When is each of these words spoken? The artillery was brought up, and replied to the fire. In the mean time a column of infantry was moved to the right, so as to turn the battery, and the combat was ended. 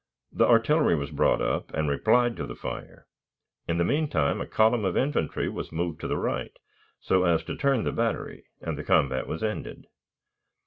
The 0.31 0.47
artillery 0.47 0.95
was 0.95 1.11
brought 1.11 1.43
up, 1.43 1.71
and 1.75 1.87
replied 1.87 2.35
to 2.37 2.47
the 2.47 2.55
fire. 2.55 3.05
In 3.67 3.77
the 3.77 3.83
mean 3.83 4.07
time 4.09 4.41
a 4.41 4.47
column 4.47 4.83
of 4.83 4.97
infantry 4.97 5.47
was 5.47 5.71
moved 5.71 6.01
to 6.01 6.07
the 6.07 6.17
right, 6.17 6.57
so 6.99 7.23
as 7.23 7.43
to 7.43 7.55
turn 7.55 7.83
the 7.83 7.91
battery, 7.91 8.45
and 8.61 8.79
the 8.79 8.83
combat 8.83 9.27
was 9.27 9.43
ended. 9.43 9.85